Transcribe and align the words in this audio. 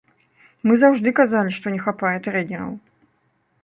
Мы 0.69 0.73
заўжды 0.85 1.13
казалі, 1.21 1.51
што 1.59 1.77
не 1.77 1.81
хапае 1.87 2.17
трэнераў. 2.29 2.77